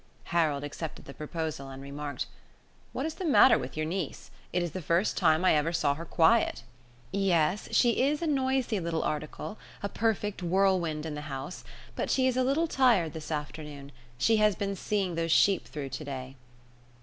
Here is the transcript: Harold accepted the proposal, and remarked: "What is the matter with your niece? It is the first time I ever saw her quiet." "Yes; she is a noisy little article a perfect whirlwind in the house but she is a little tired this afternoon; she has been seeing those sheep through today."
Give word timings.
Harold 0.33 0.63
accepted 0.63 1.05
the 1.05 1.13
proposal, 1.13 1.69
and 1.69 1.79
remarked: 1.83 2.25
"What 2.91 3.05
is 3.05 3.13
the 3.13 3.23
matter 3.23 3.55
with 3.59 3.77
your 3.77 3.85
niece? 3.85 4.31
It 4.51 4.63
is 4.63 4.71
the 4.71 4.81
first 4.81 5.15
time 5.15 5.45
I 5.45 5.53
ever 5.53 5.71
saw 5.71 5.93
her 5.93 6.05
quiet." 6.05 6.63
"Yes; 7.11 7.69
she 7.71 8.01
is 8.01 8.19
a 8.19 8.25
noisy 8.25 8.79
little 8.79 9.03
article 9.03 9.59
a 9.83 9.89
perfect 9.89 10.41
whirlwind 10.41 11.05
in 11.05 11.13
the 11.13 11.21
house 11.29 11.63
but 11.95 12.09
she 12.09 12.25
is 12.25 12.35
a 12.35 12.43
little 12.43 12.65
tired 12.65 13.13
this 13.13 13.31
afternoon; 13.31 13.91
she 14.17 14.37
has 14.37 14.55
been 14.55 14.75
seeing 14.75 15.13
those 15.13 15.31
sheep 15.31 15.67
through 15.67 15.89
today." 15.89 16.35